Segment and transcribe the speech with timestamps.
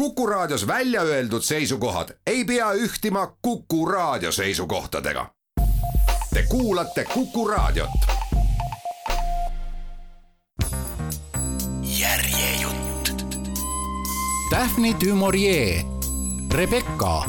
[0.00, 5.26] Kuku Raadios välja öeldud seisukohad ei pea ühtima Kuku Raadio seisukohtadega.
[6.34, 7.90] Te kuulate Kuku Raadiot.
[11.98, 13.26] järjejutt.
[14.50, 15.84] Daphne du Maurier,
[16.52, 17.24] Rebecca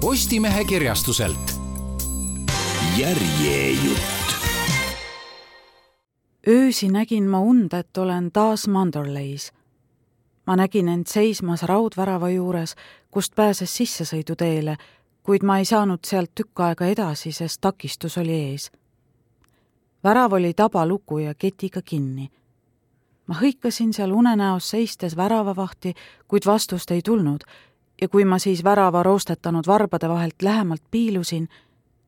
[0.00, 1.54] Postimehe kirjastuselt.
[2.96, 4.34] järjejutt.
[6.48, 9.52] öösi nägin ma und, et olen taas Mandorleis
[10.46, 12.74] ma nägin end seismas raudvärava juures,
[13.10, 14.76] kust pääses sissesõiduteele,
[15.22, 18.70] kuid ma ei saanud sealt tükk aega edasi, sest takistus oli ees.
[20.04, 22.30] värav oli tabaluku ja ketiga kinni.
[23.26, 25.94] ma hõikasin seal unenäos seistes väravavahti,
[26.28, 27.44] kuid vastust ei tulnud
[28.00, 31.48] ja kui ma siis värava roostetanud varbade vahelt lähemalt piilusin,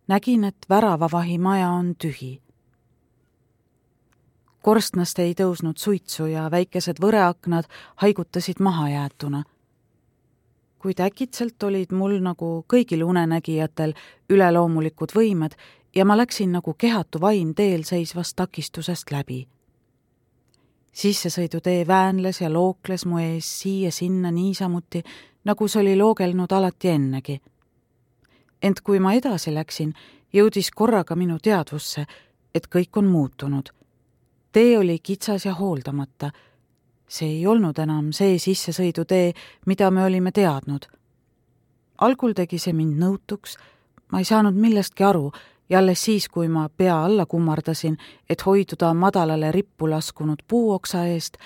[0.08, 2.43] nägin, et väravavahi maja on tühi
[4.64, 7.68] korstnast ei tõusnud suitsu ja väikesed võreaknad
[8.00, 9.42] haigutasid mahajäetuna.
[10.78, 13.92] kuid äkitselt olid mul nagu kõigil unenägijatel
[14.28, 15.56] üleloomulikud võimed
[15.94, 19.48] ja ma läksin nagu kehatu vaim teel seisvast takistusest läbi.
[20.92, 25.02] sissesõidutee väänles ja lookles mu ees siia-sinna niisamuti,
[25.44, 27.40] nagu see oli loogelnud alati ennegi.
[28.62, 29.94] ent kui ma edasi läksin,
[30.32, 32.06] jõudis korraga minu teadvusse,
[32.54, 33.83] et kõik on muutunud
[34.54, 36.30] tee oli kitsas ja hooldamata.
[37.08, 39.32] see ei olnud enam see sissesõidutee,
[39.66, 40.86] mida me olime teadnud.
[41.98, 43.56] algul tegi see mind nõutuks,
[44.12, 45.32] ma ei saanud millestki aru
[45.70, 47.98] ja alles siis, kui ma pea alla kummardasin,
[48.30, 51.36] et hoiduda madalale rippu laskunud puuoksa eest,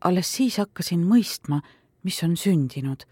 [0.00, 1.60] alles siis hakkasin mõistma,
[2.02, 3.06] mis on sündinud.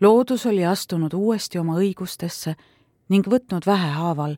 [0.00, 2.54] loodus oli astunud uuesti oma õigustesse
[3.08, 4.36] ning võtnud vähehaaval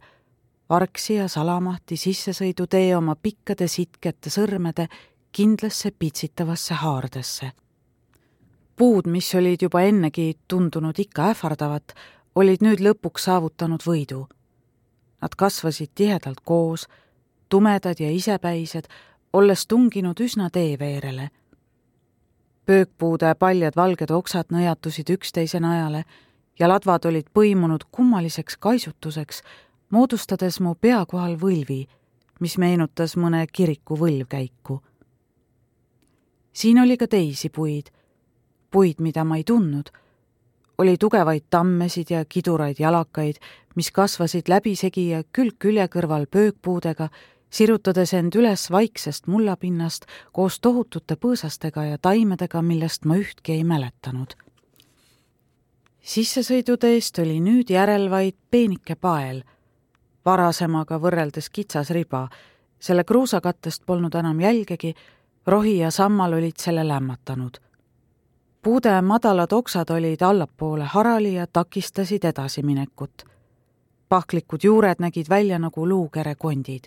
[0.71, 4.89] vargsi ja salamahti sissesõidutee oma pikkade sitkete sõrmede
[5.33, 7.53] kindlasse pitsitavasse haardesse.
[8.77, 11.95] puud, mis olid juba ennegi tundunud ikka ähvardavat,
[12.35, 14.27] olid nüüd lõpuks saavutanud võidu.
[15.23, 16.89] Nad kasvasid tihedalt koos,
[17.49, 18.89] tumedad ja isepäised,
[19.33, 21.31] olles tunginud üsna teeveerele.
[22.67, 26.05] pöökpuude paljad valged oksad nõjatusid üksteise najale
[26.59, 29.43] ja ladvad olid põimunud kummaliseks kaisutuseks,
[29.91, 31.85] moodustades mu pea kohal võlvi,
[32.41, 34.81] mis meenutas mõne kiriku võlvkäiku.
[36.53, 37.91] siin oli ka teisi puid,
[38.71, 39.91] puid, mida ma ei tundnud.
[40.79, 43.37] oli tugevaid tammesid ja kiduraid jalakaid,
[43.77, 47.09] mis kasvasid läbisegi ja külg külje kõrval pöökpuudega,
[47.51, 54.35] sirutades end üles vaiksest mullapinnast koos tohutute põõsastega ja taimedega, millest ma ühtki ei mäletanud
[56.05, 59.41] sissesõiduteest oli nüüd järel vaid peenike pael
[60.25, 62.29] varasemaga võrreldes kitsas riba.
[62.79, 64.95] selle kruusakattest polnud enam jälgegi,
[65.47, 67.57] rohi ja sammal olid selle lämmatanud.
[68.63, 73.25] puude madalad oksad olid allapoole harali ja takistasid edasiminekut.
[74.09, 76.85] pahklikud juured nägid välja nagu luukere kondid.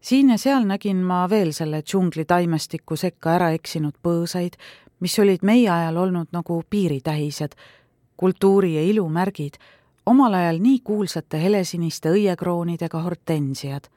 [0.00, 4.56] siin ja seal nägin ma veel selle džungli taimestiku sekka ära eksinud põõsaid,
[5.00, 7.52] mis olid meie ajal olnud nagu piiritähised,
[8.16, 9.54] kultuuri ja ilu märgid
[10.06, 13.88] omal ajal nii kuulsate helesiniste õiekroonidega hortensiad.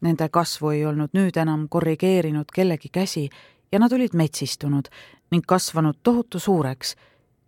[0.00, 3.28] Nende kasvu ei olnud nüüd enam korrigeerinud kellegi käsi
[3.72, 4.90] ja nad olid metsistunud
[5.30, 6.96] ning kasvanud tohutu suureks,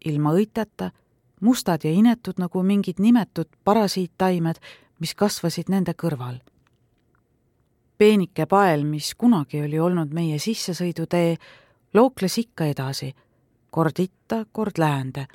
[0.04, 0.90] ilma õiteta,
[1.40, 4.60] mustad ja inetud nagu mingid nimetud parasiittaimed,
[5.00, 6.40] mis kasvasid nende kõrval.
[7.98, 11.36] peenike pael, mis kunagi oli olnud meie sissesõidutee,
[11.94, 13.14] lookles ikka edasi,
[13.70, 15.26] kord itta, kord läände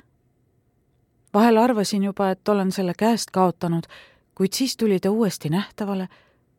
[1.34, 3.86] vahel arvasin juba, et olen selle käest kaotanud,
[4.34, 6.08] kuid siis tuli ta uuesti nähtavale,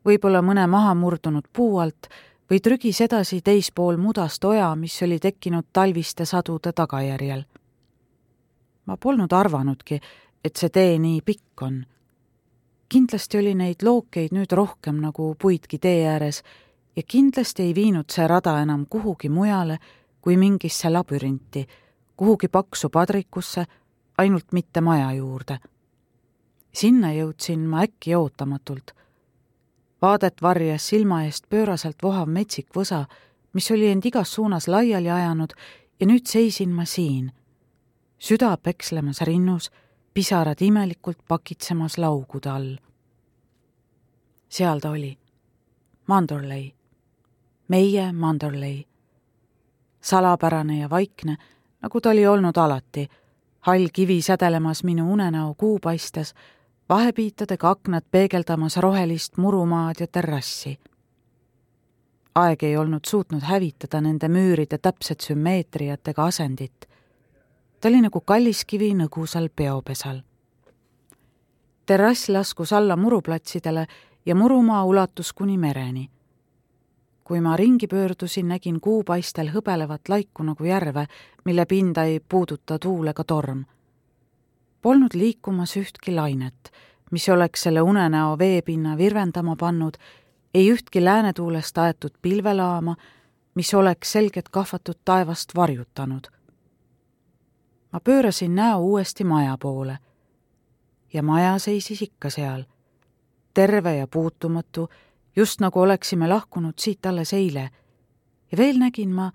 [0.05, 2.07] võib-olla mõne mahamurdunud puu alt
[2.51, 7.43] või trügis edasi teispool mudast oja, mis oli tekkinud talviste sadude tagajärjel.
[8.85, 9.99] ma polnud arvanudki,
[10.43, 11.85] et see tee nii pikk on.
[12.89, 16.43] kindlasti oli neid lookeid nüüd rohkem nagu puidki tee ääres
[16.95, 19.77] ja kindlasti ei viinud see rada enam kuhugi mujale
[20.21, 21.67] kui mingisse labürinti,
[22.17, 23.65] kuhugi paksu padrikusse
[24.21, 25.59] ainult mitte maja juurde.
[26.73, 28.91] sinna jõudsin ma äkki ootamatult.
[30.01, 33.06] vaadet varjas silma eest pööraselt vohav metsik võsa,
[33.53, 35.53] mis oli end igas suunas laiali ajanud
[36.00, 37.31] ja nüüd seisin ma siin,
[38.19, 39.71] süda pekslemas rinnus,
[40.13, 42.77] pisarad imelikult pakitsemas laugude all.
[44.50, 45.17] seal ta oli,
[46.07, 46.74] Mandorlei,
[47.67, 48.91] meie Mandorlei
[50.01, 51.38] salapärane ja vaikne,
[51.81, 53.07] nagu ta oli olnud alati
[53.62, 56.34] hall kivi sädelemas minu unenäo kuupaistes,
[56.90, 60.80] vahepiitadega aknad peegeldamas rohelist murumaad ja terrassi.
[62.36, 66.90] aeg ei olnud suutnud hävitada nende müüride täpset sümmeetriat ega asendit.
[67.81, 70.22] ta oli nagu kalliskivi nõgusal peopesal.
[71.86, 73.88] terrass laskus alla muruplatsidele
[74.25, 76.10] ja murumaa ulatus kuni mereni.
[77.23, 81.06] Kui ma ringi pöördusin, nägin kuupaistel hõbelevat laiku nagu järve,
[81.45, 83.63] mille pinda ei puuduta tuul ega torm.
[84.81, 86.71] Polnud liikumas ühtki lainet,
[87.12, 89.97] mis oleks selle unenäo veepinna virvendama pannud
[90.53, 92.95] ei ühtki läänetuulest aetud pilvelaama,
[93.56, 96.27] mis oleks selget kahvatut taevast varjutanud.
[97.91, 99.97] ma pöörasin näo uuesti maja poole
[101.13, 102.63] ja maja seisis ikka seal,
[103.53, 104.89] terve ja puutumatu,
[105.36, 107.69] just nagu oleksime lahkunud siit alles eile.
[108.51, 109.31] ja veel nägin ma,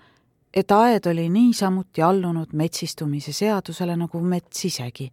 [0.55, 5.13] et aed oli niisamuti allunud metsistumise seadusele nagu mets isegi.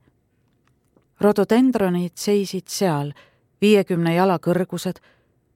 [1.21, 3.13] rododendronid seisid seal,
[3.61, 4.99] viiekümne jala kõrgused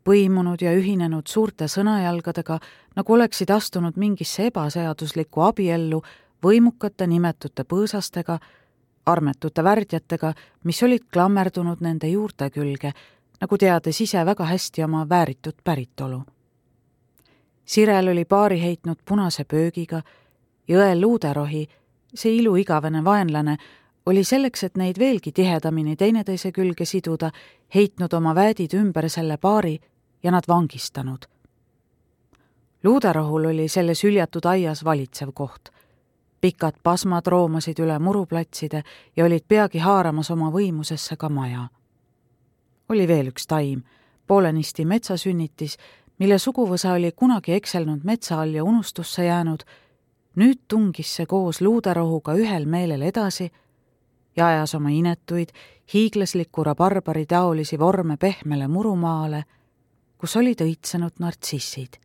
[0.08, 2.60] põimunud ja ühinenud suurte sõnajalgadega,
[2.96, 6.02] nagu oleksid astunud mingisse ebaseaduslikku abiellu
[6.44, 8.40] võimukate nimetute põõsastega,
[9.06, 10.34] armetute värdjatega,
[10.64, 12.94] mis olid klammerdunud nende juurte külge,
[13.42, 16.22] nagu teades ise väga hästi oma vääritud päritolu.
[17.66, 20.02] Sirel oli paari heitnud punase pöögiga,
[20.68, 21.68] jõel luuderohi,
[22.16, 23.58] see iluigavene vaenlane,
[24.06, 27.32] oli selleks, et neid veelgi tihedamini teineteise külge siduda,
[27.76, 29.80] heitnud oma väädid ümber selle paari
[30.24, 31.28] ja nad vangistanud.
[32.84, 35.70] luuderahul oli selles hüljatud aias valitsev koht.
[36.42, 38.84] pikad pasmad roomasid üle muruplatside
[39.16, 41.68] ja olid peagi haaramas oma võimusesse ka maja.
[42.90, 43.84] Oli veel üks taim,
[44.28, 45.78] poolenisti metsasünnitis,
[46.20, 49.64] mille suguvõsa oli kunagi ekselnud metsa all ja unustusse jäänud,
[50.36, 53.52] nüüd tungis see koos luuderohuga ühel meelel edasi
[54.38, 55.50] ja ajas oma inetuid,
[55.94, 59.44] hiiglasliku rabarbari taolisi vorme pehmele murumaale
[60.18, 62.00] kus olid õitsenud nartsissid.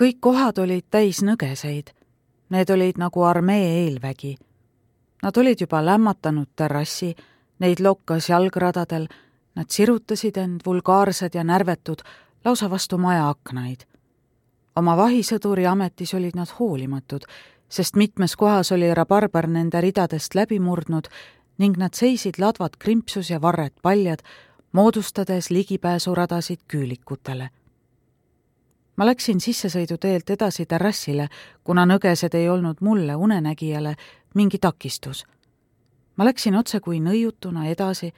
[0.00, 1.90] kõik kohad olid täis nõgeseid.
[2.50, 4.36] Need olid nagu armee eelvägi.
[5.22, 7.14] Nad olid juba lämmatanud terrassi,
[7.60, 9.06] neid lokkas jalgradadel,
[9.54, 12.02] nad sirutasid end vulgaarsed ja närvetud
[12.44, 13.80] lausa vastu maja aknaid.
[14.76, 17.24] oma vahisõduri ametis olid nad hoolimatud,
[17.68, 21.08] sest mitmes kohas oli rabarber nende ridadest läbi murdnud
[21.58, 24.18] ning nad seisid ladvad krimpsus ja varred paljad,
[24.72, 27.50] moodustades ligipääsuradasid küülikutele.
[28.96, 31.28] ma läksin sissesõiduteelt edasi terrassile,
[31.64, 33.94] kuna nõgesed ei olnud mulle, unenägijale,
[34.34, 35.24] mingi takistus.
[36.20, 38.10] Ma läksin otse kui nõiutuna edasi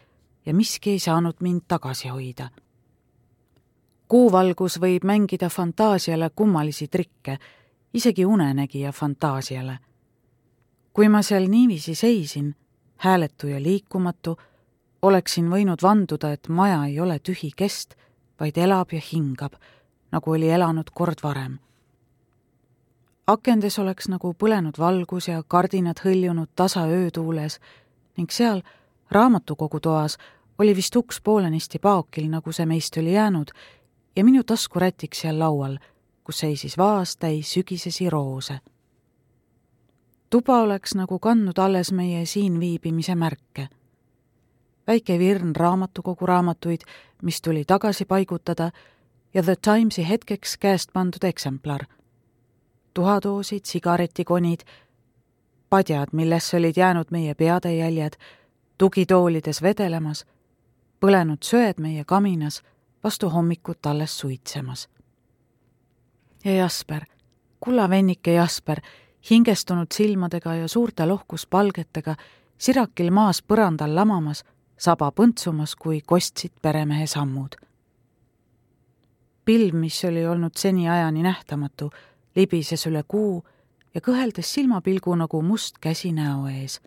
[0.46, 2.48] ja miski ei saanud mind tagasi hoida.
[4.08, 7.38] kuuvalgus võib mängida fantaasiale kummalisi trikke,
[7.94, 9.78] isegi unenägija fantaasiale.
[10.92, 12.56] kui ma seal niiviisi seisin,
[12.96, 14.36] hääletu ja liikumatu,
[15.02, 17.94] oleksin võinud vanduda, et maja ei ole tühi kest,
[18.40, 19.52] vaid elab ja hingab,
[20.10, 21.58] nagu oli elanud kord varem.
[23.26, 27.60] akendes oleks nagu põlenud valgus ja kardinad hõljunud tasa öötuules
[28.16, 28.62] ning seal
[29.10, 30.18] raamatukogu toas
[30.58, 33.50] oli vist uks poolenisti paokil, nagu see meist oli jäänud,
[34.16, 35.78] ja minu taskurätik seal laual,
[36.24, 38.60] kus seisis vaas täis sügisesi roose.
[40.30, 43.68] tuba oleks nagu kandnud alles meie siin viibimise märke
[44.86, 46.80] väike virn raamatukogu raamatuid,
[47.22, 48.70] mis tuli tagasi paigutada,
[49.34, 51.80] ja The Timesi hetkeks käest pandud eksemplar.
[52.94, 54.60] tuhadoosid, sigaretikonid,
[55.72, 58.12] padjad, millesse olid jäänud meie peade jäljed,
[58.78, 60.26] tugitoolides vedelemas,
[61.00, 62.58] põlenud söed meie kaminas,
[63.04, 64.88] vastu hommikut alles suitsemas.
[66.44, 67.02] ja Jasper,
[67.60, 68.80] kullavennike Jasper,
[69.30, 72.14] hingestunud silmadega ja suurte lohkuspalgetega,
[72.58, 74.44] sirakil maas põrandal lamamas
[74.78, 77.56] saba põntsumas, kui kostsid peremehe sammud.
[79.44, 81.90] pilv, mis oli olnud seniajani nähtamatu,
[82.36, 83.42] libises üle kuu
[83.94, 86.80] ja kõheldes silmapilgu nagu must käsi näo ees.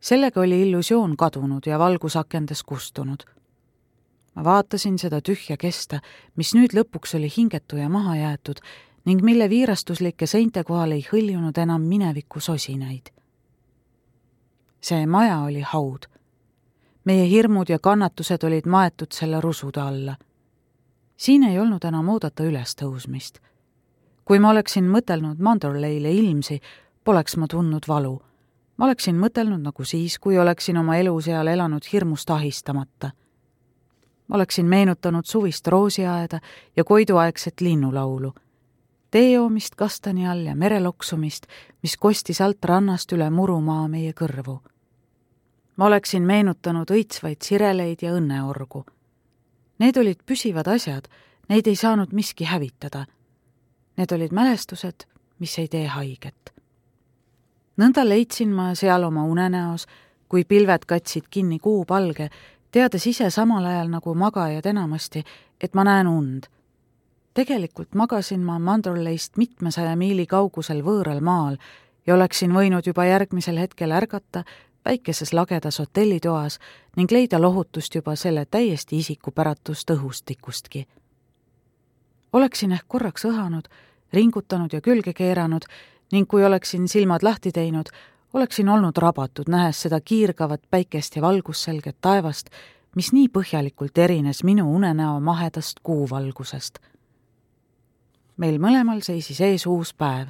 [0.00, 3.24] sellega oli illusioon kadunud ja valgus akendes kustunud.
[4.34, 6.00] ma vaatasin seda tühja kesta,
[6.36, 8.60] mis nüüd lõpuks oli hingetu ja maha jäetud
[9.04, 13.10] ning mille viirastuslike seinte kohal ei hõljunud enam mineviku sosinaid.
[14.80, 16.14] see maja oli haud
[17.04, 20.16] meie hirmud ja kannatused olid maetud selle rusude alla.
[21.16, 23.38] siin ei olnud enam oodata ülestõusmist.
[24.24, 26.60] Kui ma oleksin mõtelnud Mandorleile ilmsi,
[27.04, 28.22] poleks ma tundnud valu.
[28.76, 33.10] ma oleksin mõtelnud nagu siis, kui oleksin oma elu seal elanud hirmust ahistamata.
[34.28, 36.40] ma oleksin meenutanud suvist roosiaeda
[36.76, 38.34] ja koiduaegset linnulaulu
[39.10, 41.46] tee joomist kastani all ja mereloksumist,
[41.82, 44.58] mis kostis alt rannast üle murumaa meie kõrvu
[45.76, 48.84] ma oleksin meenutanud õitsvaid sireleid ja õnneorgu.
[49.82, 51.08] Need olid püsivad asjad,
[51.50, 53.06] neid ei saanud miski hävitada.
[53.96, 55.06] Need olid mälestused,
[55.38, 56.52] mis ei tee haiget.
[57.76, 59.86] nõnda leidsin ma seal oma unenäos,
[60.28, 62.28] kui pilved katsid kinni kuupalge,
[62.70, 65.24] teades ise samal ajal nagu magajad enamasti,
[65.60, 66.46] et ma näen und.
[67.34, 71.56] tegelikult magasin ma Mandorleist mitmesaja miili kaugusel võõral maal
[72.06, 74.44] ja oleksin võinud juba järgmisel hetkel ärgata
[74.84, 76.58] väikeses lagedas hotellitoas
[76.96, 80.86] ning leida lohutust juba selle täiesti isikupäratust õhustikustki.
[82.34, 83.68] Oleksin ehk korraks õhanud,
[84.12, 85.66] ringutanud ja külge keeranud
[86.12, 87.88] ning kui oleksin silmad lahti teinud,
[88.34, 92.50] oleksin olnud rabatud, nähes seda kiirgavat päikest ja valgusselget taevast,
[92.96, 96.78] mis nii põhjalikult erines minu unenäo mahedast kuuvalgusest.
[98.36, 100.28] meil mõlemal seisis ees uus päev,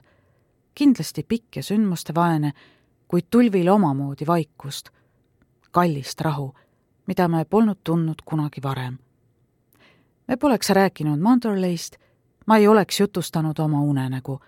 [0.74, 2.52] kindlasti pikk ja sündmustevaene
[3.08, 4.88] kuid tulvil omamoodi vaikust,
[5.70, 6.54] kallist rahu,
[7.06, 8.98] mida me polnud tundnud kunagi varem.
[10.28, 11.96] Me poleks rääkinud Mandorleist,
[12.46, 14.40] ma ei oleks jutustanud oma unenägu,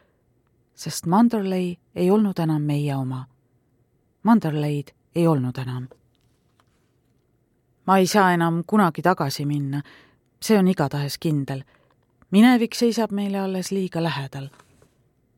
[0.75, 3.27] sest Mandorlei ei olnud enam meie oma.
[4.23, 5.89] Mandorleid ei olnud enam.
[7.87, 9.83] ma ei saa enam kunagi tagasi minna,
[10.43, 11.63] see on igatahes kindel.
[12.31, 14.49] minevik seisab meile alles liiga lähedal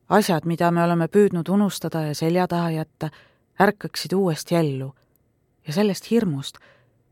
[0.08, 3.10] asjad, mida me oleme püüdnud unustada ja selja taha jätta,
[3.60, 4.94] ärkaksid uuesti ellu.
[5.66, 6.58] ja sellest hirmust,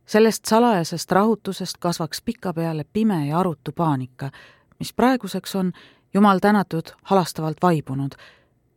[0.07, 4.31] sellest salajasest rahutusest kasvaks pikapeale pime ja arutu paanika,
[4.79, 5.73] mis praeguseks on,
[6.15, 8.15] jumal tänatud, halastavalt vaibunud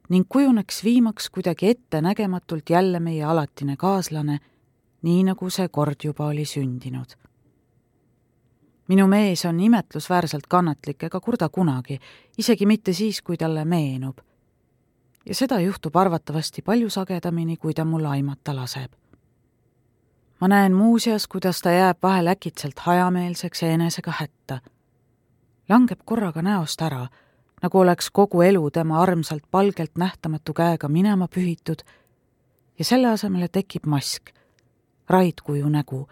[0.10, 4.40] ning kujuneks viimaks kuidagi ettenägematult jälle meie alatine kaaslane,
[5.02, 7.14] nii nagu see kord juba oli sündinud
[8.90, 12.00] minu mees on imetlusväärselt kannatlik ega kurda kunagi,
[12.38, 14.18] isegi mitte siis, kui talle meenub.
[15.26, 18.92] ja seda juhtub arvatavasti palju sagedamini, kui ta mul aimata laseb.
[20.42, 24.60] Ma näen muuseas, kuidas ta jääb vahel äkitselt hajameelseks ja enesega hätta.
[25.70, 27.08] langeb korraga näost ära,
[27.62, 31.84] nagu oleks kogu elu tema armsalt palgelt nähtamatu käega minema pühitud
[32.80, 34.30] ja selle asemele tekib mask,
[35.10, 36.10] raidkuju nägu,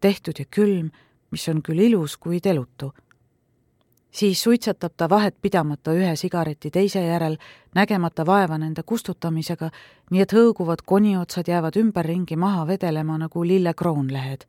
[0.00, 0.90] tehtud ja külm
[1.34, 2.92] mis on küll ilus, kuid elutu.
[4.14, 7.36] Siis suitsetab ta vahet pidamata ühe sigareti teise järel,
[7.74, 9.70] nägemata vaeva nende kustutamisega,
[10.10, 14.44] nii et hõõguvad koniotsad jäävad ümberringi maha vedelema nagu lillekroonlehed.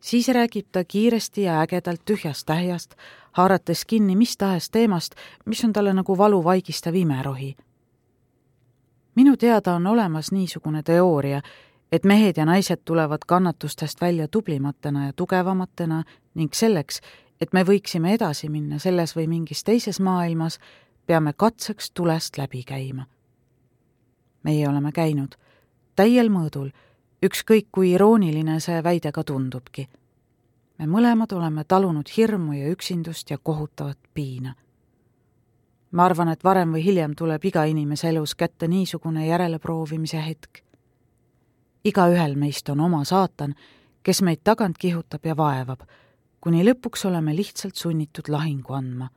[0.00, 2.94] siis räägib ta kiiresti ja ägedalt tühjast tähjast,
[3.32, 7.56] haarates kinni mis tahes teemast, mis on talle nagu valuvaigistav imerohi
[9.14, 11.40] minu teada on olemas niisugune teooria,
[11.92, 16.02] et mehed ja naised tulevad kannatustest välja tublimatena ja tugevamatena
[16.34, 17.00] ning selleks,
[17.40, 20.58] et me võiksime edasi minna selles või mingis teises maailmas,
[21.06, 23.06] peame katseks tulest läbi käima.
[24.42, 25.36] meie oleme käinud
[25.96, 26.70] täiel mõõdul,
[27.24, 29.88] ükskõik kui irooniline see väide ka tundubki.
[30.78, 34.54] me mõlemad oleme talunud hirmu ja üksindust ja kohutavat piina.
[35.90, 40.64] ma arvan, et varem või hiljem tuleb iga inimese elus kätte niisugune järeleproovimise hetk
[41.84, 43.54] igaühel meist on oma saatan,
[44.02, 45.84] kes meid tagant kihutab ja vaevab,
[46.44, 49.08] kuni lõpuks oleme lihtsalt sunnitud lahingu andma.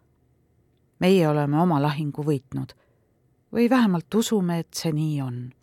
[1.00, 2.72] meie oleme oma lahingu võitnud
[3.53, 5.53] või vähemalt usume, et see nii on.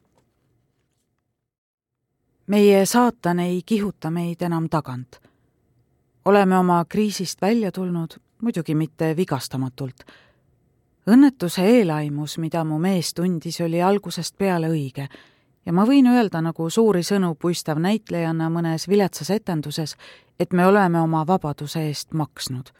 [2.47, 5.21] meie saatan ei kihuta meid enam tagant.
[6.25, 10.05] oleme oma kriisist välja tulnud, muidugi mitte vigastamatult.
[11.07, 15.09] õnnetuse eelaimus, mida mu mees tundis, oli algusest peale õige
[15.67, 19.97] ja ma võin öelda nagu suuri sõnu puistav näitlejanna mõnes viletsas etenduses,
[20.41, 22.71] et me oleme oma vabaduse eest maksnud.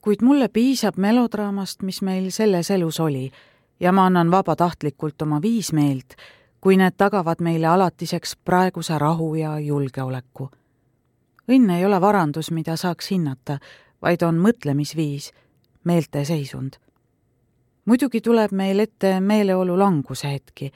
[0.00, 3.30] kuid mulle piisab melodraamast, mis meil selles elus oli,
[3.80, 6.14] ja ma annan vabatahtlikult oma viis meelt,
[6.60, 10.50] kui need tagavad meile alatiseks praeguse rahu ja julgeoleku.
[11.48, 13.58] õnn ei ole varandus, mida saaks hinnata,
[14.02, 15.32] vaid on mõtlemisviis,
[15.84, 16.76] meelteseisund.
[17.84, 20.72] muidugi tuleb meil ette meeleolu languse hetki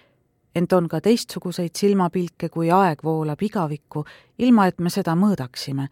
[0.54, 4.04] ent on ka teistsuguseid silmapilke, kui aeg voolab igavikku,
[4.38, 5.88] ilma et me seda mõõdaksime.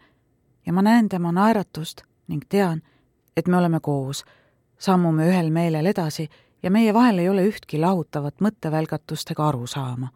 [0.65, 2.81] ja ma näen tema naeratust ning tean,
[3.37, 4.25] et me oleme koos,
[4.77, 6.29] sammume ühel meelel edasi
[6.63, 10.09] ja meie vahel ei ole ühtki lahutavat mõttevälgatust ega arusaama.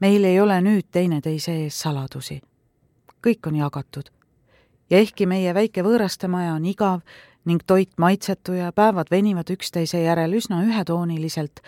[0.00, 2.40] meil ei ole nüüd teineteise ees saladusi.
[3.26, 4.10] kõik on jagatud.
[4.90, 7.00] ja ehkki meie väike võõrastemaja on igav
[7.44, 11.60] ning toit maitsetu ja päevad venivad üksteise järel üsna ühetooniliselt,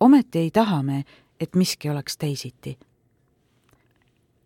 [0.00, 1.04] ometi ei taha me,
[1.40, 2.78] et miski oleks teisiti.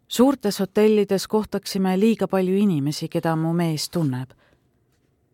[0.08, 4.30] suurtes hotellides kohtaksime liiga palju inimesi, keda mu mees tunneb.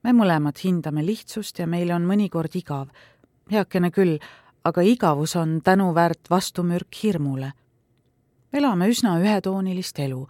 [0.02, 2.88] me mõlemad hindame lihtsust ja meile on mõnikord igav,
[3.50, 4.18] heakene küll,
[4.64, 7.52] aga igavus on tänuväärt vastumürk hirmule.
[8.52, 10.26] elame üsna ühetoonilist elu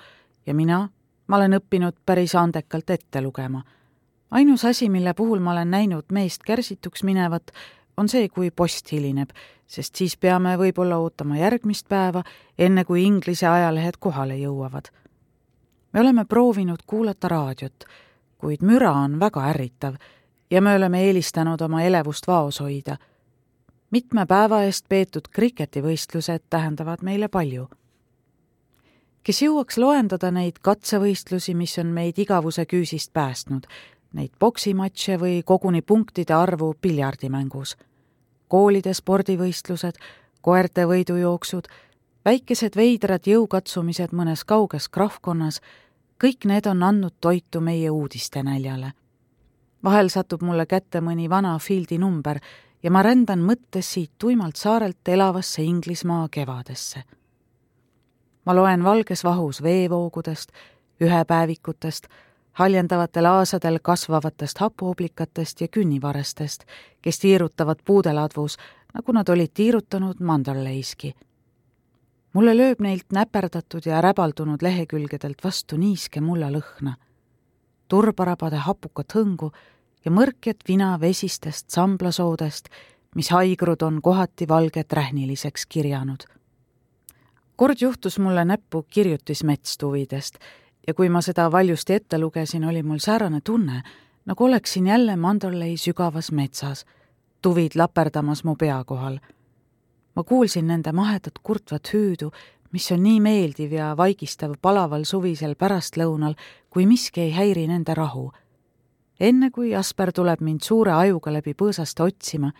[0.46, 0.88] ja mina,
[1.26, 3.62] ma olen õppinud päris andekalt ette lugema.
[4.30, 7.50] ainus asi, mille puhul ma olen näinud meest kärsituks minevat,
[7.96, 9.30] on see, kui post hilineb,
[9.66, 12.22] sest siis peame võib-olla ootama järgmist päeva,
[12.58, 14.90] enne kui Inglise ajalehed kohale jõuavad.
[15.92, 17.84] me oleme proovinud kuulata raadiot,
[18.38, 19.94] kuid müra on väga ärritav
[20.50, 22.96] ja me oleme eelistanud oma elevust vaos hoida.
[23.90, 27.68] mitme päeva eest peetud kriketivõistlused tähendavad meile palju.
[29.22, 33.66] kes jõuaks loendada neid katsevõistlusi, mis on meid igavuse küüsist päästnud,
[34.14, 37.76] neid poksimatše või koguni punktide arvu piljardimängus.
[38.48, 39.96] koolide spordivõistlused,
[40.40, 41.66] koerte võidujooksud,
[42.24, 45.60] väikesed veidrad jõukatsumised mõnes kauges krahvkonnas,
[46.24, 48.92] kõik need on andnud toitu meie uudistenäljale.
[49.84, 52.38] vahel satub mulle kätte mõni vana Fieldi number
[52.82, 57.02] ja ma rändan mõttes siit tuimalt saarelt elavasse Inglismaa kevadesse.
[58.44, 60.52] ma loen valges vahus veevoogudest,
[61.00, 62.06] ühepäevikutest,
[62.54, 66.64] haljendavatel aasadel kasvavatest hapuoblikatest ja künnivarestest,
[67.02, 68.56] kes tiirutavad puudeladvus,
[68.94, 71.14] nagu nad olid tiirutanud Manderleiski.
[72.32, 76.94] mulle lööb neilt näperdatud ja räbaldunud lehekülgedelt vastu niiske mullalõhna,
[77.88, 79.52] turbarabade hapukat hõngu
[80.04, 82.68] ja mõrkjat vina vesistest samblasoodest,
[83.14, 86.24] mis haigrud on kohati valget rähniliseks kirjanud.
[87.56, 90.38] kord juhtus mulle näppu kirjutis metstuvidest
[90.86, 93.82] ja kui ma seda valjusti ette lugesin, oli mul säärane tunne,
[94.24, 96.86] nagu oleksin jälle Mandorlei sügavas metsas,
[97.42, 99.18] tuvid laperdamas mu pea kohal.
[100.16, 102.30] ma kuulsin nende mahedat kurtvat hüüdu,
[102.72, 106.34] mis on nii meeldiv ja vaigistav palaval suvisel pärastlõunal,
[106.70, 108.32] kui miski ei häiri nende rahu.
[109.20, 112.52] enne kui Jasper tuleb mind suure ajuga läbi põõsaste otsima,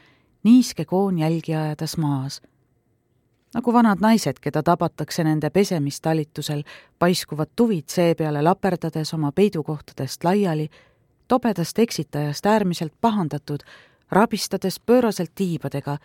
[0.43, 2.41] niiske koon jälgi ajades maas
[3.55, 6.63] nagu vanad naised, keda tabatakse nende pesemistalitusel,
[6.99, 10.69] paiskuvad tuvid seepeale laperdades oma peidukohtadest laiali,
[11.29, 13.63] tobedast eksitajast äärmiselt pahandatud,
[14.11, 15.99] rabistades pööraselt tiibadega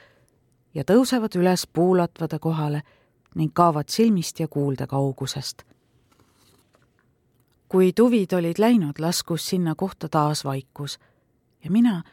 [0.73, 2.81] ja tõusevad üles puulatvade kohale
[3.35, 5.63] ning kaovad silmist ja kuuldekaugusest.
[7.69, 10.99] kui tuvid olid läinud, laskus sinna kohta taas vaikus
[11.63, 12.03] ja mina,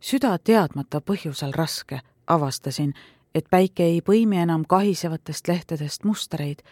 [0.00, 2.94] süda teadmata põhjusel raske, avastasin,
[3.34, 6.62] et päike ei põimi enam kahisevatest lehtedest mustreid,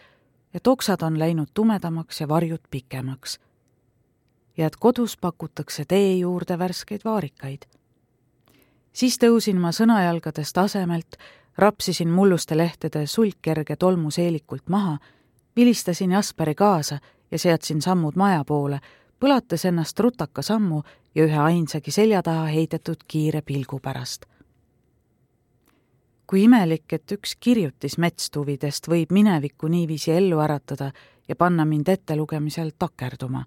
[0.53, 3.39] et oksad on läinud tumedamaks ja varjud pikemaks.
[4.57, 7.65] ja et kodus pakutakse tee juurde värskeid vaarikaid.
[8.93, 11.15] siis tõusin ma sõnajalgadest asemelt,
[11.57, 14.97] rapsisin mulluste lehtede sulgkerge tolmu seelikult maha,
[15.55, 16.99] vilistasin Jasperi kaasa
[17.31, 18.79] ja seadsin sammud maja poole,
[19.19, 20.83] põlates ennast rutaka sammu
[21.15, 24.25] ja ühe ainsagi selja taha heidetud kiire pilgu pärast
[26.29, 30.91] kui imelik, et üks kirjutis metstuvidest võib minevikku niiviisi ellu äratada
[31.27, 33.45] ja panna mind ettelugemisel takerduma.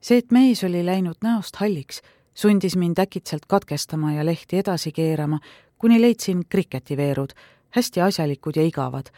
[0.00, 2.00] see, et mees oli läinud näost halliks,
[2.34, 5.38] sundis mind äkitselt katkestama ja lehti edasi keerama,
[5.78, 7.32] kuni leidsin kriketiveerud,
[7.70, 9.12] hästi asjalikud ja igavad.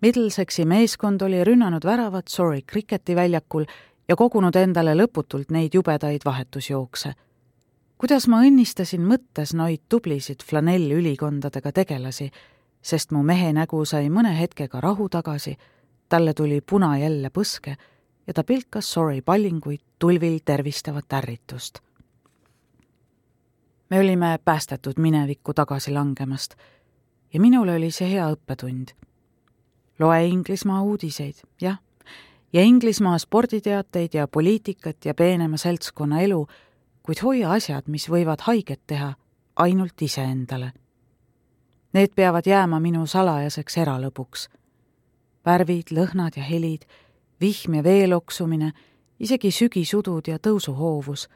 [0.00, 3.64] Middlesexi meeskond oli rünnanud väravat Surrey kriketiväljakul
[4.08, 7.14] ja kogunud endale lõputult neid jubedaid vahetusjookse
[7.98, 12.30] kuidas ma õnnistasin mõttes noid tublisid flanellülikondadega tegelasi,
[12.82, 15.56] sest mu mehe nägu sai mõne hetkega rahu tagasi,
[16.08, 17.76] talle tuli puna jälle põske
[18.26, 21.78] ja ta pilkas Sorry pallinguid tulvil tervistavat ärritust.
[23.90, 26.54] me olime päästetud minevikku tagasi langemast
[27.32, 28.88] ja minule oli see hea õppetund.
[29.98, 31.78] loe Inglismaa uudiseid, jah,
[32.52, 36.46] ja Inglismaa sporditeateid ja poliitikat ja peenema seltskonna elu
[37.06, 39.12] kuid hoia asjad, mis võivad haiget teha,
[39.62, 40.72] ainult iseendale.
[41.94, 44.48] Need peavad jääma minu salajaseks eralõbuks.
[45.46, 46.82] värvid, lõhnad ja helid,
[47.40, 48.72] vihm ja vee loksumine,
[49.18, 51.28] isegi sügisudud ja tõusuhoovus,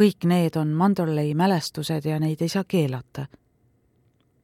[0.00, 3.26] kõik need on Mandorlei mälestused ja neid ei saa keelata.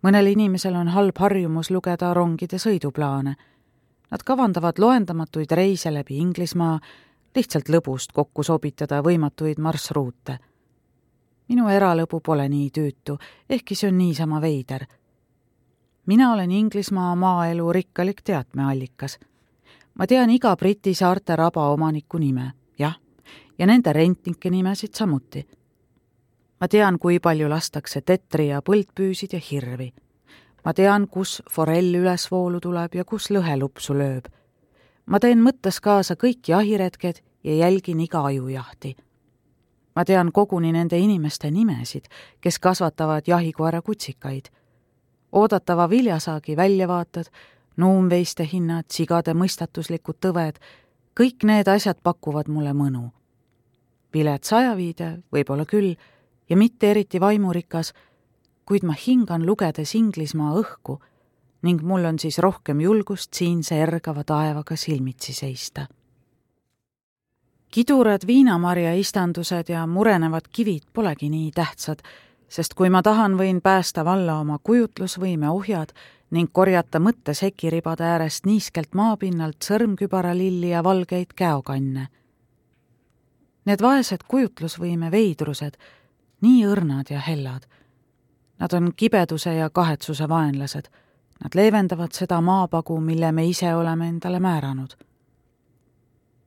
[0.02, 3.34] mõnel inimesel on halb harjumus lugeda rongide sõiduplaane.
[4.10, 6.78] Nad kavandavad loendamatuid reise läbi Inglismaa,
[7.36, 10.38] lihtsalt lõbust kokku sobitada võimatuid marsruute.
[11.48, 13.18] minu eralõbu pole nii tüütu,
[13.50, 14.86] ehkki see on niisama veider.
[16.06, 19.18] mina olen Inglismaa maaelu rikkalik teatmeallikas.
[19.94, 22.96] ma tean iga Briti saarte raba omaniku nime, jah,
[23.58, 25.46] ja nende rentnike nimesid samuti.
[26.60, 29.92] ma tean, kui palju lastakse tetri ja põldpüüsid ja hirvi.
[30.64, 34.28] ma tean, kus forell üles voolu tuleb ja kus lõhe lupsu lööb
[35.06, 38.96] ma teen mõttes kaasa kõik jahiretked ja jälgin iga ajujahti.
[39.96, 42.04] ma tean koguni nende inimeste nimesid,
[42.40, 44.44] kes kasvatavad jahikoera kutsikaid.
[45.32, 47.24] oodatava viljasaagi väljavaated,
[47.76, 50.58] nuumveiste hinnad, sigade mõistatuslikud tõved,
[51.20, 53.10] kõik need asjad pakuvad mulle mõnu.
[54.14, 55.94] vilets ajaviide, võib-olla küll,
[56.50, 57.92] ja mitte eriti vaimurikas,
[58.64, 61.00] kuid ma hingan lugedes Inglismaa õhku
[61.62, 65.86] ning mul on siis rohkem julgust siinse ergava taevaga silmitsi seista.
[67.70, 72.02] Kidurad viinamarja istandused ja murenevad kivid polegi nii tähtsad,
[72.48, 75.92] sest kui ma tahan, võin päästa valla oma kujutlusvõime ohjad
[76.30, 82.08] ning korjata mõttesekiribade äärest niiskelt maapinnalt sõrmkübaralilli ja valgeid käokanne.
[83.66, 85.74] Need vaesed kujutlusvõime veidrused,
[86.42, 87.66] nii õrnad ja hellad.
[88.58, 90.86] Nad on kibeduse ja kahetsuse vaenlased.
[91.42, 94.94] Nad leevendavad seda maapagu, mille me ise oleme endale määranud.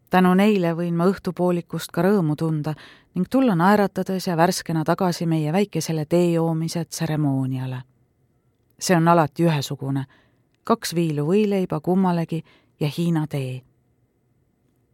[0.10, 2.74] Tänu neile võin ma õhtupoolikust ka rõõmu tunda
[3.16, 7.82] ning tulla naeratades ja värskena tagasi meie väikesele tee joomise tseremooniale
[8.80, 10.06] see on alati ühesugune,
[10.64, 12.44] kaks viilu võileiba kummalegi
[12.80, 13.62] ja Hiina tee.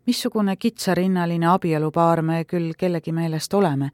[0.07, 3.89] missugune kitsarinnaline abielupaar me küll kellegi meelest oleme,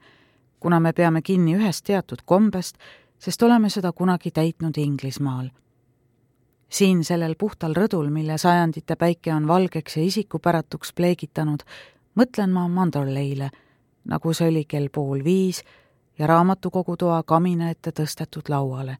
[0.59, 2.77] kuna me peame kinni ühest teatud kombest,
[3.19, 5.49] sest oleme seda kunagi täitnud Inglismaal.
[6.71, 11.63] Siin sellel puhtal rõdul, mille sajandite päike on valgeks ja isikupäratuks pleegitanud,
[12.15, 13.51] mõtlen ma Mandorleile,
[14.07, 15.63] nagu see oli kell pool viis
[16.19, 18.97] ja raamatukogutoa kamina ette tõstetud lauale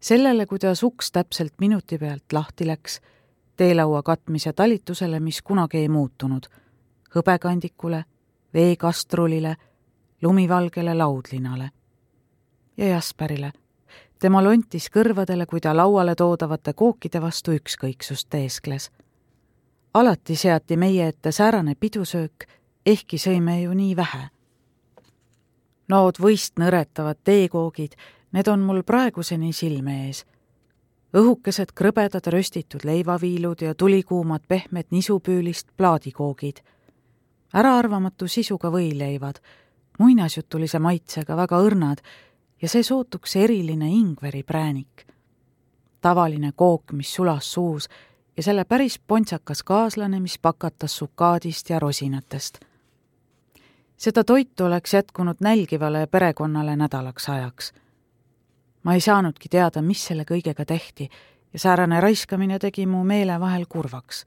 [0.00, 3.00] sellele, kuidas uks täpselt minuti pealt lahti läks,
[3.56, 6.46] teelaua katmise talitusele, mis kunagi ei muutunud,
[7.14, 8.04] hõbekandikule,
[8.54, 9.56] veekastrulile,
[10.22, 11.70] lumivalgele laudlinale
[12.76, 13.52] ja Jasperile.
[14.18, 18.90] Tema lontis kõrvadele, kui ta lauale toodavate kookide vastu ükskõiksust teeskles.
[19.94, 22.46] alati seati meie ette säärane pidusöök,
[22.86, 24.28] ehkki sõime ju nii vähe.
[25.88, 27.94] nood võist nõretavad teekoogid
[28.32, 30.26] Need on mul praeguseni silme ees.
[31.16, 36.60] õhukesed krõbedad röstitud leivaviilud ja tulikuumad pehmed nisupüülist plaadikoogid.
[37.54, 39.40] äraarvamatu sisuga võileivad,
[39.98, 42.02] muinasjutulise maitsega väga õrnad
[42.62, 45.06] ja see sootuks eriline ingveripräänik.
[46.00, 47.88] tavaline kook, mis sulas suus
[48.36, 52.58] ja selle päris pontsakas kaaslane, mis pakatas sukaadist ja rosinatest.
[53.96, 57.72] seda toitu oleks jätkunud nälgivale perekonnale nädalaks ajaks
[58.88, 61.08] ma ei saanudki teada, mis selle kõigega tehti
[61.52, 64.26] ja säärane raiskamine tegi mu meele vahel kurvaks.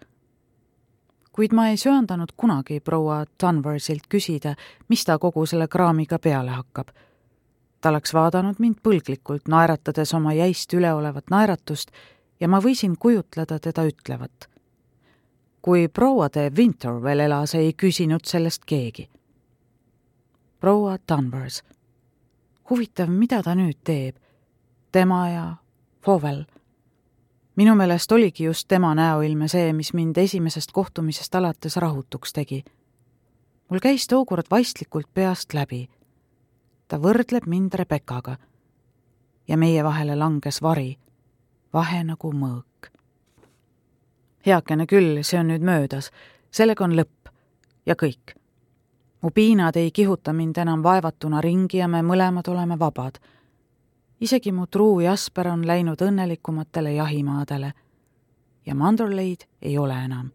[1.31, 4.55] kuid ma ei söandanud kunagi proua Danversilt küsida,
[4.89, 6.87] mis ta kogu selle kraamiga peale hakkab.
[7.81, 11.91] Ta oleks vaadanud mind põlglikult, naeratades oma jäist üleolevat naeratust
[12.39, 14.47] ja ma võisin kujutleda teda ütlevat.
[15.61, 19.09] kui proua de Winter veel elas, ei küsinud sellest keegi.
[20.59, 21.63] proua Danvers.
[22.69, 24.15] huvitav, mida ta nüüd teeb
[24.91, 25.55] tema ja
[26.05, 26.43] Fowell.
[27.55, 32.63] minu meelest oligi just tema näoilme see, mis mind esimesest kohtumisest alates rahutuks tegi.
[33.69, 35.89] mul käis tookord vaistlikult peast läbi.
[36.91, 38.35] Ta võrdleb mind Rebeccaga
[39.47, 40.97] ja meie vahele langes vari,
[41.73, 42.91] vahe nagu mõõk.
[44.45, 46.11] heakene küll, see on nüüd möödas,
[46.51, 47.31] sellega on lõpp
[47.85, 48.35] ja kõik.
[49.21, 53.19] mu piinad ei kihuta mind enam vaevatuna ringi ja me mõlemad oleme vabad
[54.21, 57.73] isegi mu truu Jasper on läinud õnnelikumatele jahimaadele
[58.65, 60.29] ja Mandorleid ei ole enam.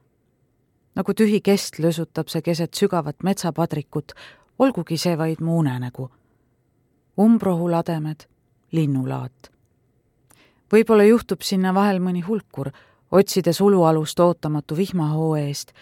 [0.94, 4.12] nagu tühi kest lösutab see keset sügavat metsapadrikut,
[4.58, 6.10] olgugi see vaid mu unenägu.
[7.18, 8.26] Umbrohulademed,
[8.72, 9.50] linnulaat.
[10.72, 12.70] võib-olla juhtub sinna vahel mõni hulkur,
[13.10, 15.72] otsides ulualust ootamatu vihmahoo eest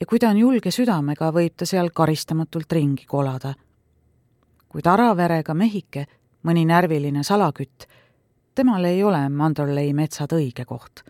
[0.00, 3.54] ja kui ta on julge südamega, võib ta seal karistamatult ringi kolada.
[4.68, 6.06] kuid araverega mehike
[6.46, 7.86] mõni närviline salakütt,
[8.54, 11.04] temal ei ole Mandorlei metsad õige koht.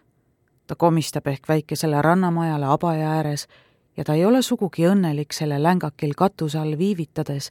[0.67, 3.47] ta komistab ehk väikesele rannamajale abaja ääres
[3.97, 7.51] ja ta ei ole sugugi õnnelik selle längakil katuse all viivitades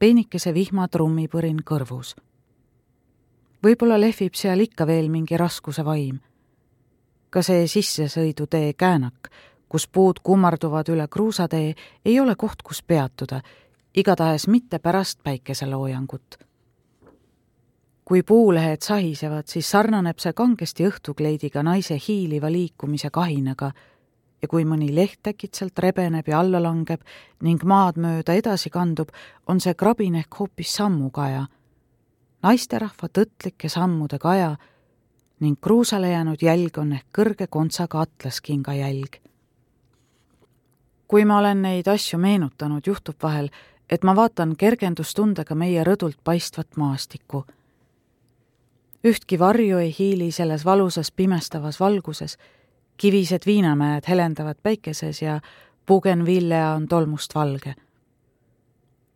[0.00, 2.14] peenikese vihmatrummipõrin kõrvus.
[3.62, 6.20] võib-olla lehvib seal ikka veel mingi raskuse vaim.
[7.30, 9.28] ka see sissesõidutee käänak,
[9.68, 13.42] kus puud kummarduvad üle kruusatee, ei ole koht, kus peatuda,
[13.94, 16.38] igatahes mitte pärast päikeseloojangut
[18.04, 23.70] kui puulehed sahisevad, siis sarnaneb see kangesti õhtukleidiga naise hiiliva liikumise kahinaga
[24.42, 27.00] ja kui mõni leht äkitselt rebeneb ja alla langeb
[27.42, 29.08] ning maad mööda edasi kandub,
[29.46, 31.46] on see krabin ehk hoopis sammukaja.
[32.42, 34.56] naisterahva tõtlike sammude kaja
[35.40, 39.20] ning kruusale jäänud jälg on ehk kõrge kontsaga atlaskinga jälg.
[41.08, 43.50] kui ma olen neid asju meenutanud, juhtub vahel,
[43.90, 47.44] et ma vaatan kergendustundega meie rõdult paistvat maastikku
[49.04, 52.38] ühtki varju ei hiili selles valusas pimestavas valguses,
[53.00, 55.40] kivised viinamäed helendavad päikeses ja
[55.86, 57.74] pugenvillea on tolmust valge.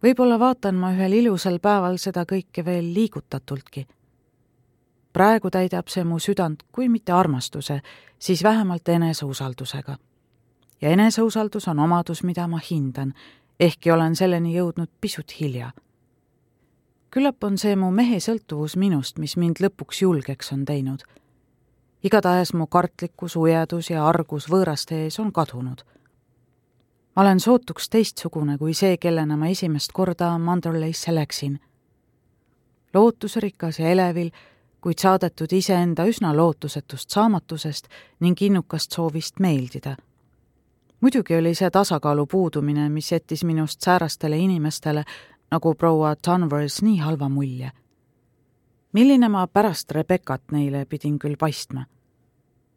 [0.03, 3.87] võib-olla vaatan ma ühel ilusal päeval seda kõike veel liigutatultki.
[5.13, 7.81] praegu täidab see mu südant, kui mitte armastuse,
[8.19, 9.97] siis vähemalt eneseusaldusega.
[10.81, 13.15] ja eneseusaldus on omadus, mida ma hindan,
[13.61, 15.73] ehkki olen selleni jõudnud pisut hilja
[17.15, 21.05] küllap on see mu mehe sõltuvus minust, mis mind lõpuks julgeks on teinud.
[22.05, 25.85] Igatahes mu kartlikkus, ujedus ja argus võõraste ees on kadunud.
[27.17, 31.61] ma olen sootuks teistsugune kui see, kellena ma esimest korda Manderley'sse läksin.
[32.95, 34.31] lootusrikas ja elevil,
[34.81, 37.89] kuid saadetud iseenda üsna lootusetust saamatusest
[38.21, 39.97] ning innukast soovist meeldida
[41.05, 45.05] muidugi oli see tasakaalu puudumine, mis jättis minust säärastele inimestele
[45.51, 47.71] nagu proua Danvers nii halva mulje.
[48.93, 51.85] milline ma pärast Rebekat neile pidin küll paistma?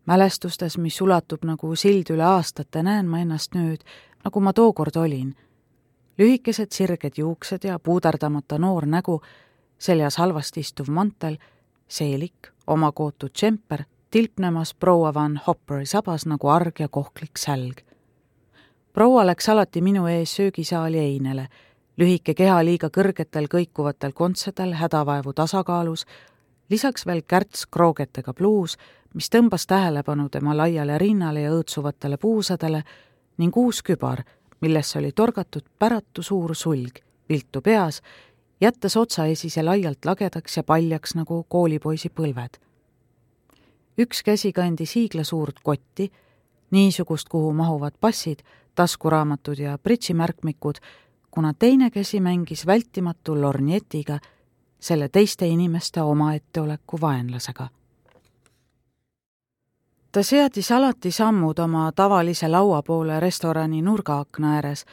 [0.07, 3.83] Mälestustes, mis ulatub nagu sild üle aastate, näen ma ennast nüüd,
[4.23, 5.35] nagu ma tookord olin.
[6.17, 9.21] lühikesed sirged juuksed ja puuderdamata noor nägu,
[9.77, 11.37] seljas halvasti istuv mantel,
[11.87, 17.81] seelik, omakootud džemper, tilpnemas proua Van Hopperi sabas nagu arg ja kohklik sälg.
[18.93, 21.47] proua läks alati minu ees söögisaali einele
[21.97, 26.05] lühike keha liiga kõrgetel kõikuvatel kontsedel hädavaevu tasakaalus,
[26.69, 28.77] lisaks veel kärts kroogetega pluus,
[29.13, 32.83] mis tõmbas tähelepanu tema laiale rinnale ja õõtsuvatele puusadele
[33.37, 34.23] ning uus kübar,
[34.61, 38.01] millesse oli torgatud päratu suur sulg, viltu peas,
[38.61, 42.57] jättes otsaesise laialt lagedaks ja paljaks nagu koolipoisi põlved.
[43.97, 46.11] üks käsi kandis hiiglasuurt kotti,
[46.71, 48.39] niisugust, kuhu mahuvad passid,
[48.75, 50.75] taskuraamatud ja pritsimärkmikud,
[51.31, 54.19] kuna teine käsi mängis vältimatu lornjetiga,
[54.79, 57.69] selle teiste inimeste omaetteoleku vaenlasega.
[60.11, 64.85] Ta seadis alati sammud oma tavalise laua poole restorani nurgaakna ääres,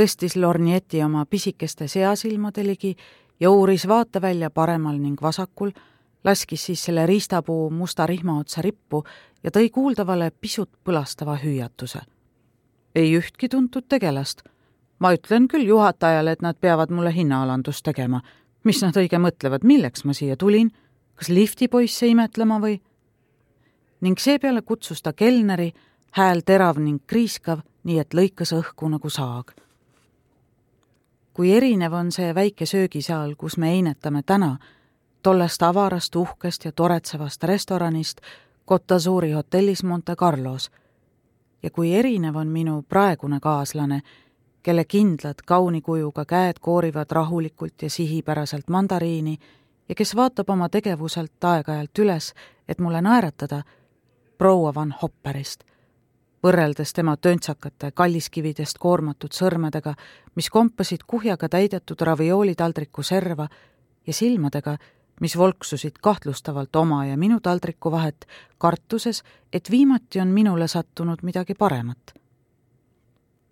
[0.00, 2.96] tõstis lornjeti oma pisikeste seasilmade ligi
[3.40, 5.70] ja uuris vaatevälja paremal ning vasakul,
[6.24, 9.04] laskis siis selle riistapuu musta rihma otsa rippu
[9.42, 12.00] ja tõi kuuldavale pisut põlastava hüüatuse.
[12.94, 14.42] ei ühtki tuntud tegelast
[15.00, 18.20] ma ütlen küll juhatajale, et nad peavad mulle hinnaalandust tegema.
[18.64, 20.70] mis nad õige mõtlevad, milleks ma siia tulin?
[21.16, 22.80] kas liftipoisse imetlema või?
[24.00, 25.72] Ning seepeale kutsus ta kelneri,
[26.10, 29.52] hääl terav ning kriiskav, nii et lõikas õhku nagu saag.
[31.34, 34.58] kui erinev on see väike söögisaal, kus me einetame täna,
[35.22, 38.20] tollest avarast, uhkest ja toretsevast restoranist
[38.68, 40.70] Cottazuri hotellis Monte Carlos
[41.62, 44.00] ja kui erinev on minu praegune kaaslane,
[44.62, 49.38] kelle kindlad kauni kujuga käed koorivad rahulikult ja sihipäraselt mandariini
[49.88, 52.32] ja kes vaatab oma tegevuselt aeg-ajalt üles,
[52.68, 53.62] et mulle naeratada,
[54.40, 55.66] proua Van Hopperist,
[56.40, 59.92] võrreldes tema töntsakate kalliskividest koormatud sõrmedega,
[60.32, 63.44] mis kompasid kuhjaga täidetud ravioolitaldriku serva
[64.06, 64.78] ja silmadega,
[65.20, 68.24] mis volksusid kahtlustavalt oma ja minu taldriku vahet,
[68.58, 69.20] kartuses,
[69.52, 72.14] et viimati on minule sattunud midagi paremat.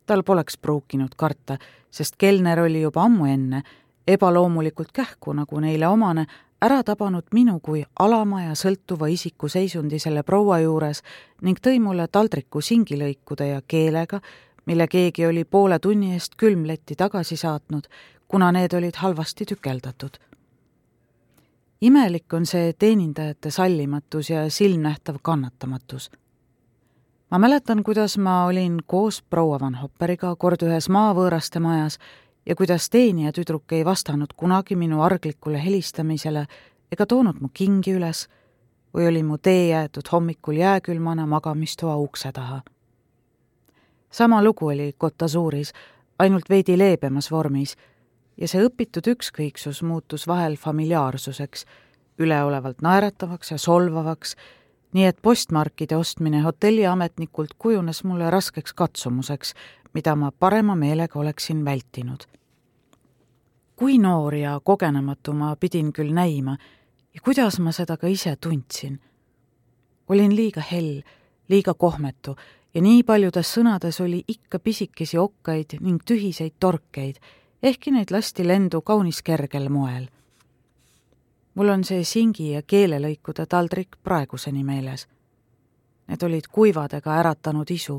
[0.07, 1.59] Tal poleks pruukinud karta,
[1.91, 3.63] sest kelner oli juba ammu enne,
[4.09, 6.25] ebaloomulikult kähku, nagu neile omane,
[6.63, 11.03] ära tabanud minu kui alama ja sõltuva isiku seisundi selle proua juures
[11.43, 14.21] ning tõi mulle taldriku singilõikude ja keelega,
[14.67, 17.87] mille keegi oli poole tunni eest külmletti tagasi saatnud,
[18.29, 20.19] kuna need olid halvasti tükeldatud.
[21.81, 26.11] imelik on see teenindajate sallimatus ja silmnähtav kannatamatus
[27.31, 31.99] ma mäletan, kuidas ma olin koos proua Van Hopperiga kord ühes maavõõraste majas
[32.49, 36.47] ja kuidas teenija tüdruk ei vastanud kunagi minu arglikule helistamisele
[36.93, 38.25] ega toonud mu kingi üles
[38.97, 42.63] või oli mu tee jäetud hommikul jääkülmana magamistoa ukse taha.
[44.11, 45.73] sama lugu oli Kotasuuris,
[46.19, 47.77] ainult veidi leebemas vormis,
[48.37, 51.67] ja see õpitud ükskõiksus muutus vahel familiaarsuseks,
[52.19, 54.37] üleolevalt naeratavaks ja solvavaks
[54.93, 59.55] nii et postmarkide ostmine hotelliametnikult kujunes mulle raskeks katsumuseks,
[59.95, 62.25] mida ma parema meelega oleksin vältinud.
[63.79, 66.57] Kui noor ja kogenematu ma pidin küll näima
[67.15, 69.01] ja kuidas ma seda ka ise tundsin.
[70.09, 71.03] olin liiga hell,
[71.49, 72.37] liiga kohmetu
[72.75, 77.17] ja nii paljudes sõnades oli ikka pisikesi okkaid ning tühiseid torkeid,
[77.63, 80.09] ehkki neid lasti lendu kaunis kergel moel
[81.59, 85.09] mul on see singi ja keelelõikude taldrik praeguseni meeles.
[86.07, 87.97] Need olid kuivadega äratanud isu,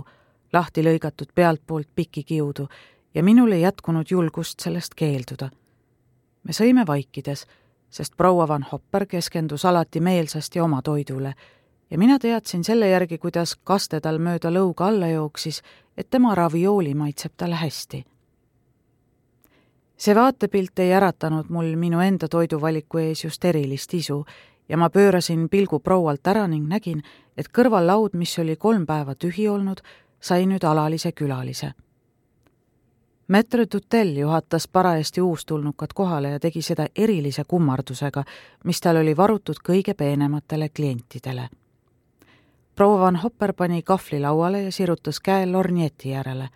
[0.53, 2.69] lahti lõigatud pealtpoolt pikki kiudu
[3.13, 5.49] ja minul ei jätkunud julgust sellest keelduda.
[6.49, 7.43] Me sõime vaikides,
[7.93, 11.33] sest proua Van Hopper keskendus alati meelsasti oma toidule
[11.91, 15.61] ja mina teadsin selle järgi, kuidas kaste tal mööda lõuga alla jooksis,
[15.97, 18.05] et tema raviooli maitseb talle hästi.
[19.97, 24.25] see vaatepilt ei äratanud mul minu enda toiduvaliku ees just erilist isu
[24.69, 27.03] ja ma pöörasin pilgu proualt ära ning nägin,
[27.37, 29.81] et kõrvallaud, mis oli kolm päeva tühi olnud,
[30.19, 31.73] sai nüüd alalise külalise
[33.29, 38.23] Maitre Tutel juhatas parajasti uustulnukat kohale ja tegi seda erilise kummardusega,
[38.63, 41.49] mis tal oli varutud kõige peenematele klientidele.
[42.75, 46.49] proua Van Hopper pani kahvli lauale ja sirutas käe lornjeti järele.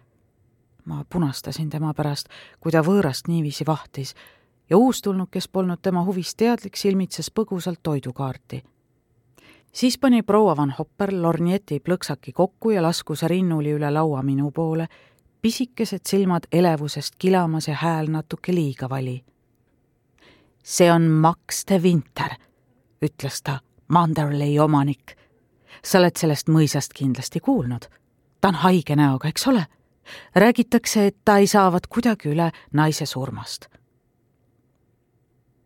[0.86, 2.28] ma punastasin tema pärast,
[2.60, 4.16] kui ta võõrast niiviisi vahtis
[4.70, 8.64] ja uustulnuk, kes polnud tema huvist teadlik, silmitses põgusalt toidukaarti
[9.72, 14.88] siis pani proua Van Hopper lornjeti plõksaki kokku ja laskus rinnuli üle laua minu poole
[15.44, 19.24] pisikesed silmad elevusest kilamas ja hääl natuke liiga vali.
[20.64, 22.32] see on Max de Winter,
[23.06, 25.18] ütles ta, Manderley omanik.
[25.84, 27.86] sa oled sellest mõisast kindlasti kuulnud.
[28.42, 29.66] ta on haige näoga, eks ole?
[30.36, 33.68] räägitakse, et ta ei saavat kuidagi üle naise surmast.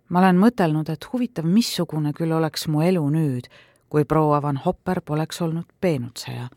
[0.09, 3.45] ma olen mõtelnud, et huvitav, missugune küll oleks mu elu nüüd,
[3.89, 6.49] kui proua Van Hopper poleks olnud peenutseja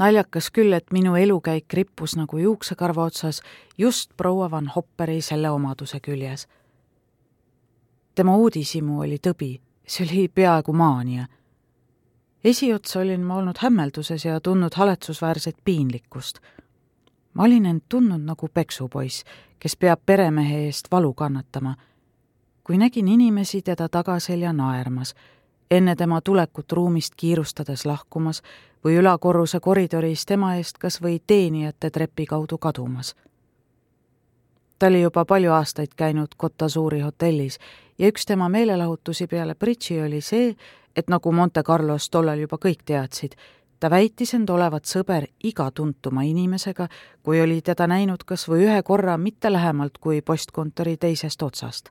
[0.00, 3.42] naljakas küll, et minu elukäik rippus nagu juuksekarva otsas
[3.78, 6.48] just proua Van Hopperi selle omaduse küljes.
[8.14, 11.26] tema uudishimu oli tõbi, see oli peaaegu maania.
[12.44, 16.38] esiotsa olin ma olnud hämmelduses ja tundnud haletsusväärset piinlikkust.
[17.34, 19.24] ma olin end tundnud nagu peksupoiss,
[19.58, 21.74] kes peab peremehe eest valu kannatama.
[22.64, 25.14] kui nägin inimesi teda tagaselja naermas,
[25.70, 28.42] enne tema tulekut ruumist kiirustades lahkumas
[28.84, 33.14] või ülakorruse koridoris tema eest kas või teenijate trepi kaudu kadumas.
[34.78, 37.58] ta oli juba palju aastaid käinud Cottasuuri hotellis
[37.98, 40.56] ja üks tema meelelahutusi peale bridži oli see,
[40.96, 43.34] et nagu Monte Carlos tollal juba kõik teadsid,
[43.80, 46.88] ta väitis end olevat sõber iga tuntuma inimesega,
[47.22, 51.90] kui oli teda näinud kas või ühe korra mitte lähemalt kui postkontori teisest otsast.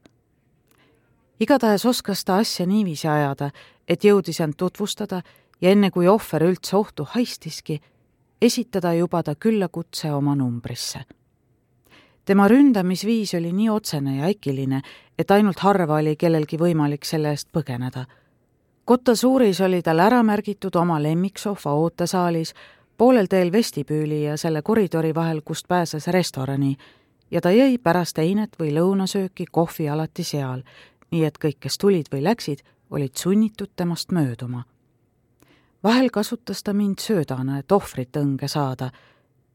[1.40, 3.52] igatahes oskas ta asja niiviisi ajada,
[3.88, 5.22] et jõudis end tutvustada
[5.62, 7.80] ja enne kui ohver üldse ohtu haistiski,
[8.42, 11.00] esitada juba ta küllakutse oma numbrisse.
[12.26, 14.82] tema ründamisviis oli nii otsene ja äkiline,
[15.18, 18.06] et ainult harva oli kellelgi võimalik selle eest põgeneda.
[18.86, 22.54] Kotasuuris oli tal ära märgitud oma lemmiksohva ootesaalis,
[22.98, 26.78] poolel teel vestibüüli ja selle koridori vahel, kust pääses restorani,
[27.32, 30.64] ja ta jõi pärast einet või lõunasööki kohvi alati seal,
[31.12, 34.64] nii et kõik, kes tulid või läksid, olid sunnitud temast mööduma
[35.84, 38.92] vahel kasutas ta mind söödana, et ohvrit õnge saada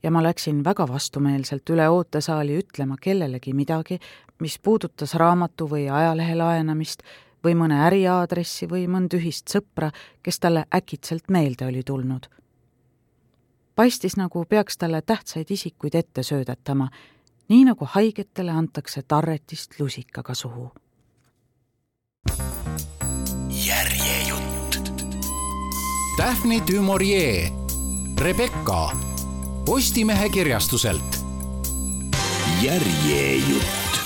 [0.02, 3.98] ja ma läksin väga vastumeelselt üle ootesaali ütlema kellelegi midagi,
[4.40, 7.02] mis puudutas raamatu või ajalehe laenamist
[7.44, 9.90] või mõne äriaadressi või mõnd ühist sõpra,
[10.22, 12.26] kes talle äkitselt meelde oli tulnud.
[13.74, 16.88] paistis, nagu peaks talle tähtsaid isikuid ette söödetama,
[17.48, 20.70] nii nagu haigetele antakse tarretist lusikaga suhu.
[26.16, 27.50] Daphne du Maurier,
[28.16, 28.92] Rebecca
[29.66, 31.24] Postimehe kirjastuselt.
[32.62, 34.03] järjejutt